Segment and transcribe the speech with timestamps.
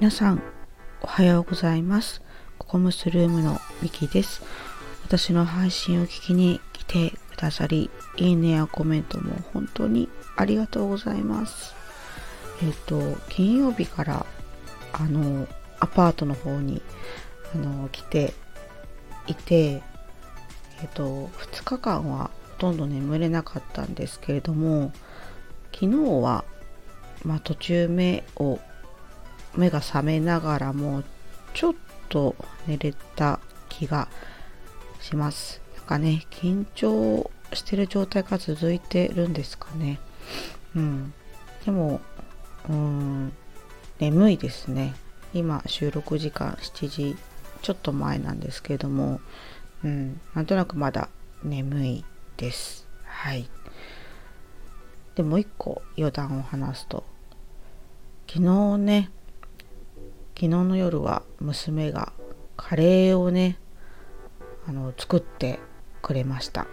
[0.00, 0.42] 皆さん
[1.02, 2.22] おはようございます。
[2.56, 4.42] ココムスルームのミキです。
[5.04, 11.74] 私の配信を聞きに来てくださりいいねやコメントも本当にありがとうございます。
[12.62, 12.98] えっ、と
[13.28, 14.24] 金曜日から
[14.94, 15.46] あの
[15.80, 16.80] アパートの方に
[17.54, 18.32] あの来て
[19.26, 19.82] いて
[20.80, 24.92] えっ、と2日間はとんど眠れなかったんですけれども
[25.72, 26.44] 昨日は
[27.26, 28.60] まあ、途中目を
[29.56, 31.02] 目が覚めながらも
[31.54, 31.74] ちょっ
[32.08, 32.36] と
[32.68, 34.08] 寝れた気が
[35.00, 35.60] します。
[35.76, 39.98] なんかね緊張してる状態が続いてるんですかね。
[40.76, 41.12] うん。
[41.64, 42.00] でも
[42.68, 43.32] うん
[43.98, 44.94] 眠いですね。
[45.34, 47.16] 今収録時間7時
[47.62, 49.20] ちょっと前なんですけれども
[49.82, 50.20] うん。
[50.34, 51.08] なんとなくまだ
[51.42, 52.04] 眠い。
[52.36, 52.86] です。
[53.04, 53.48] はい。
[55.14, 57.04] でもう一個余談を話すと
[58.28, 59.10] 昨日ね
[60.34, 62.12] 昨日の夜は娘が
[62.56, 63.58] カレーをね
[64.68, 65.58] あの作って
[66.02, 66.66] くれました。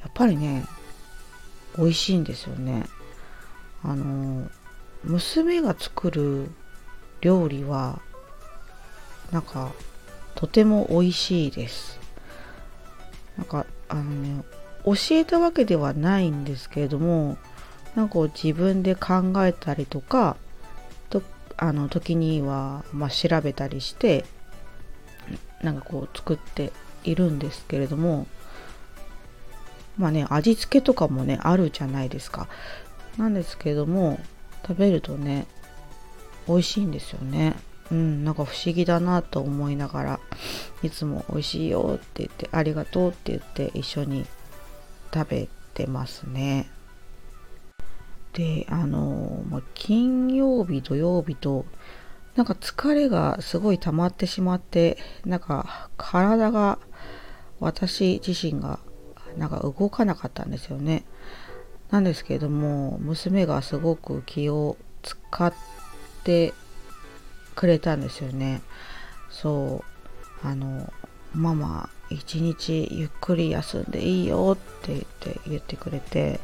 [0.00, 0.64] やっぱりね
[1.76, 2.84] 美味しいんですよね。
[3.82, 4.50] あの
[5.04, 6.50] 娘が作る
[7.20, 8.02] 料理は
[9.30, 9.72] なんか
[10.34, 11.98] とても美味しいです。
[13.36, 14.44] なんかあのね
[14.84, 17.36] 教えたわけではないんですけれども
[17.94, 20.36] なんか自分で考えたりとか
[21.10, 21.22] と
[21.56, 24.24] あの時には、まあ、調べたりして
[25.62, 26.72] なんかこう作って
[27.04, 28.26] いるんですけれども
[29.96, 32.48] まあね味付けとかもねあるじゃないですか。
[33.16, 34.20] なんですけれども
[34.66, 35.46] 食べるとね
[36.46, 37.56] 美味しいんですよね。
[37.90, 40.20] うんなんか不思議だなと思いながら
[40.82, 44.26] いつも美味しいよって言ってありがとうって言って一緒に
[45.12, 46.70] 食べてますね。
[48.34, 51.64] であの、まあ、金曜日土曜日と
[52.36, 56.78] なんか疲れがすごい溜まってしまってなんか体が
[57.58, 58.78] 私自身が
[59.36, 61.04] なんか動かなかったんですよね。
[61.90, 65.52] なんですけれども娘がすごく気を使っ
[66.22, 66.52] て
[67.58, 68.62] くれたんですよね。
[69.30, 69.84] そ
[70.44, 70.46] う。
[70.46, 70.92] あの
[71.34, 76.38] ママ一日ゆっくり休んでいいよって言って言ってくれて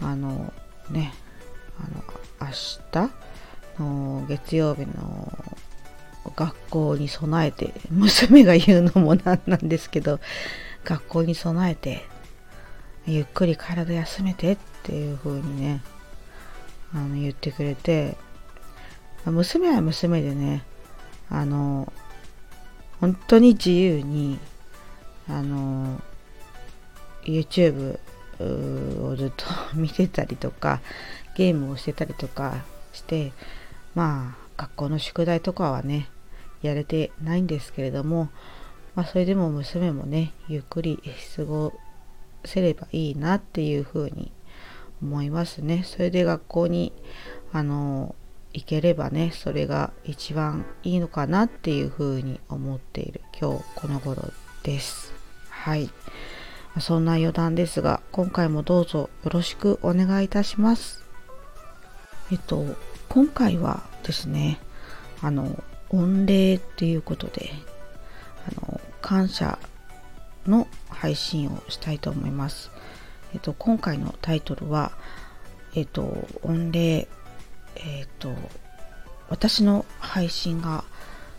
[0.00, 0.52] あの
[0.90, 1.14] ね
[1.78, 2.02] あの
[2.40, 2.48] 明
[2.90, 5.32] 日の月曜日の
[6.34, 10.18] 学校に備えて娘が言うのもなんなんですけど
[10.84, 12.04] 学校に備えて
[13.06, 15.80] ゆっくり体休めてっていう風にね
[16.92, 18.16] あの言ってくれて
[19.30, 20.64] 娘は娘でね
[21.28, 21.92] あの
[23.00, 24.38] 本当に自由に
[25.28, 26.00] あの
[27.24, 27.98] YouTube
[28.40, 29.44] をずっと
[29.74, 30.80] 見てたりとか
[31.36, 33.32] ゲームをしてたりとかして
[33.94, 36.08] まあ学校の宿題とかはね
[36.62, 38.28] やれてないんですけれども、
[38.94, 41.00] まあ、それでも娘もねゆっくり
[41.36, 41.72] 過ご
[42.44, 44.32] せればいいなっていうふうに
[45.02, 45.82] 思いますね。
[45.84, 46.92] それで学校に
[47.52, 48.14] あの
[48.52, 54.22] 行ければねそれが一番いいのかなっていうふうに思っている今日この頃
[54.62, 55.12] です。
[55.48, 55.90] はい。
[56.80, 61.04] そんな余談ですが、今回もどうぞよろしくお願いいたします。
[62.30, 62.64] えっと、
[63.08, 64.58] 今回はですね、
[65.20, 67.50] あの、御礼っていうことで、
[68.48, 69.58] あの、感謝
[70.46, 72.70] の配信をしたいと思います。
[73.34, 74.92] えっと、今回のタイトルは、
[75.74, 77.06] えっと、御礼、
[77.76, 78.34] えっと、
[79.28, 80.84] 私の配信が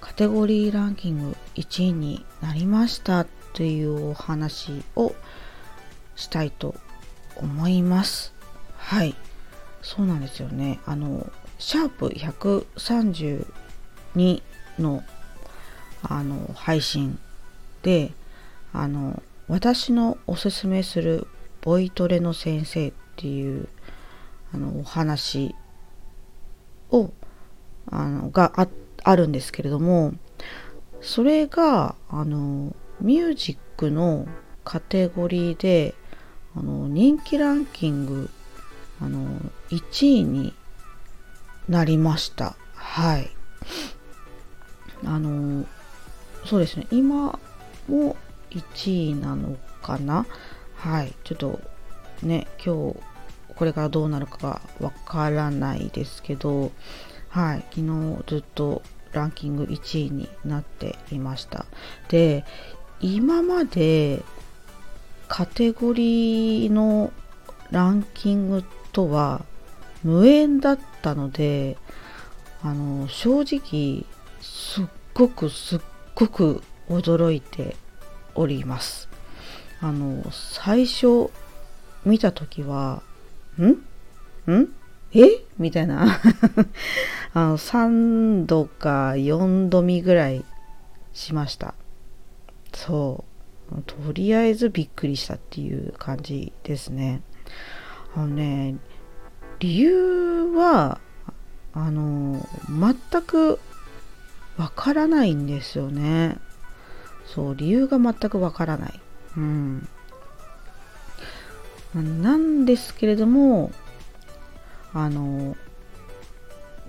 [0.00, 5.14] カテゴリーランキング1位になりましたというお話を
[6.16, 6.74] したいと
[7.36, 8.34] 思います。
[8.76, 9.14] はい。
[9.82, 10.80] そうなんですよね。
[10.86, 13.44] あの、シャープ132
[14.78, 15.02] の
[16.02, 17.18] あの配信
[17.82, 18.12] で、
[18.72, 21.26] あの、私のおすすめする
[21.60, 23.68] ボイトレの先生っていう
[24.52, 25.54] あのお話
[26.94, 27.12] を
[27.90, 28.68] あのがあ
[29.02, 30.14] あるんですけれども
[31.00, 34.26] それがあのミュージックの
[34.64, 35.94] カテゴリーで
[36.56, 38.30] あの人気ランキング
[39.02, 39.28] あの
[39.70, 40.54] 1位に
[41.68, 42.56] なりました。
[42.74, 43.30] はい。
[45.04, 45.66] あの
[46.46, 46.86] そうですね。
[46.90, 47.38] 今
[47.88, 48.16] も
[48.50, 50.26] 1位なのかな？
[50.76, 51.12] はい。
[51.24, 51.60] ちょっと
[52.22, 53.00] ね今日
[53.56, 56.72] これからどうなるかがわからないですけど
[57.28, 61.66] はい昨日ずっとランキング1位になっていました。
[62.08, 62.44] で
[63.00, 64.22] 今まで
[65.28, 67.12] カテゴリーの
[67.70, 69.44] ランキングとは
[70.02, 71.76] 無縁だったので
[72.62, 74.04] あの正直
[74.40, 75.80] すっごくすっ
[76.14, 77.76] ごく驚いて
[78.34, 79.08] おります。
[79.80, 81.30] あの最初
[82.04, 83.02] 見た時は
[83.58, 84.52] 「ん？
[84.52, 84.68] ん？
[85.12, 85.44] え？
[85.58, 86.20] みたいな。
[87.34, 90.44] あの3度か4度見ぐらい
[91.12, 91.74] しました。
[92.72, 93.24] そ
[93.72, 93.82] う。
[93.86, 97.22] とりあえずびっくりしたっていう感じですね。
[98.14, 98.76] あのね
[99.58, 101.00] 理由は
[101.72, 103.58] あの全く
[104.56, 106.38] わからないんですよね。
[107.26, 109.00] そう理由が全くわからない。
[109.36, 109.88] うん。
[112.02, 113.70] なんですけれども
[114.92, 115.56] あの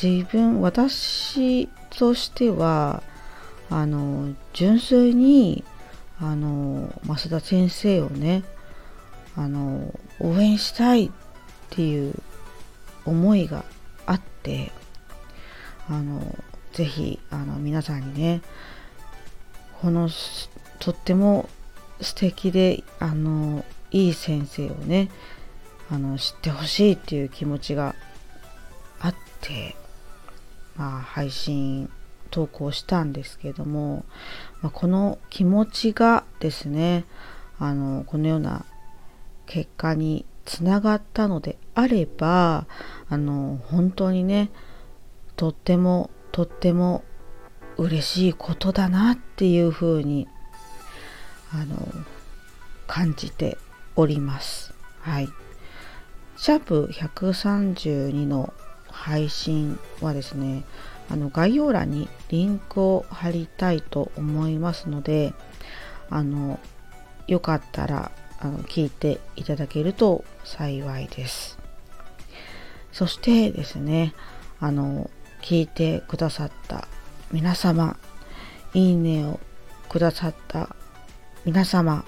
[0.00, 3.02] 自分私としては
[3.70, 5.64] あの純粋に
[6.20, 8.42] あの増田先生をね
[9.36, 11.10] あの応援したいっ
[11.70, 12.14] ていう
[13.04, 13.64] 思いが
[14.06, 14.72] あって
[15.88, 16.36] あの
[16.72, 18.42] ぜひあの皆さんにね
[19.80, 20.08] この
[20.80, 21.48] とっても
[22.00, 25.10] 素敵であのいい先生をね
[25.90, 27.94] あの知ってほしいっていう気持ちが
[29.00, 29.76] あって、
[30.76, 31.90] まあ、配信
[32.30, 34.04] 投稿したんですけども、
[34.60, 37.04] まあ、この気持ちがですね
[37.58, 38.64] あのこのような
[39.46, 42.66] 結果につながったのであれば
[43.08, 44.50] あの本当にね
[45.36, 47.04] とってもとっても
[47.76, 50.28] 嬉しいことだなっていうふうに
[51.52, 51.76] あの
[52.86, 53.56] 感じて
[53.98, 54.72] おります。
[55.00, 55.28] はい。
[56.36, 58.54] シャープ132の
[58.88, 60.62] 配信はですね、
[61.10, 65.34] あの概要欄にリンクを貼りたいと思いますので、
[66.10, 66.60] あの、
[67.26, 71.58] よかったらあの聞いていただけると幸いです。
[72.92, 74.14] そしてですね、
[74.60, 75.10] あの、
[75.42, 76.86] 聞いてくださった
[77.32, 77.96] 皆様、
[78.74, 79.40] いいねを
[79.88, 80.76] くださった
[81.44, 82.04] 皆様、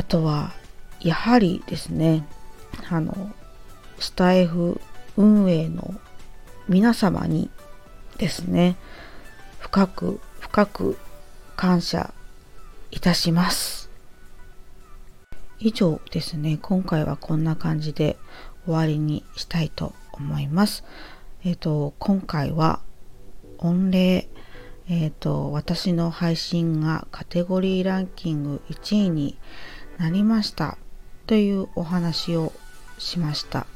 [0.00, 0.54] あとは、
[1.02, 2.26] やはりですね、
[2.88, 3.30] あの、
[3.98, 4.80] スタイフ
[5.18, 5.94] 運営の
[6.70, 7.50] 皆様に
[8.16, 8.78] ですね、
[9.58, 10.98] 深く深く
[11.54, 12.14] 感謝
[12.90, 13.90] いたします。
[15.58, 18.16] 以上ですね、今回はこんな感じで
[18.64, 20.82] 終わりにしたいと思います。
[21.44, 22.80] えっ、ー、と、今回は
[23.58, 24.30] 御礼、
[24.88, 29.36] えっ、ー、と、私の配信がカテゴリーランキング1位に
[30.00, 30.78] なりました
[31.26, 32.54] というお話を
[32.96, 33.66] しました。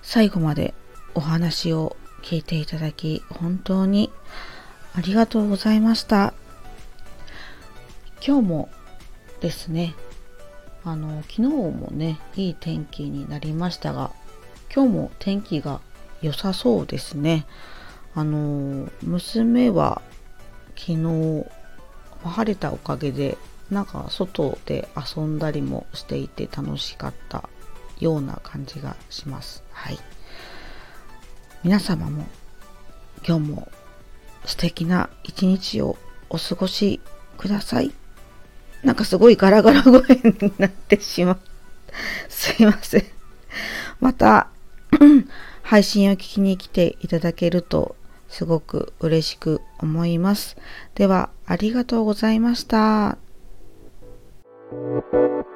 [0.00, 0.72] 最後まで
[1.14, 4.10] お話を聞いていただき本当に
[4.94, 6.32] ありがとうございました。
[8.26, 8.68] 今日も
[9.42, 9.94] ですね、
[10.82, 14.12] あの、昨日もね、いい天気になりましたが、
[14.74, 15.82] 今日も天気が
[16.22, 17.44] 良さそうですね。
[18.14, 20.00] あの、娘は
[20.74, 21.46] 昨日、
[22.24, 23.36] 晴れたおかげで
[23.72, 27.48] なんか外で遊んだりもしていて楽しかった
[27.98, 29.64] ような感じがします。
[29.72, 29.98] はい。
[31.64, 32.26] 皆様も
[33.26, 33.68] 今日も
[34.44, 35.96] 素敵な一日を
[36.28, 37.00] お過ごし
[37.38, 37.92] ください。
[38.82, 41.38] なんかすごいガラガラ声になってしまう。
[42.28, 43.04] すいません。
[44.00, 44.48] また、
[45.62, 47.96] 配信を聞きに来ていただけると
[48.28, 50.56] すごく嬉しく思います。
[50.94, 53.16] では、ありがとうございました。
[54.72, 55.51] Thank you.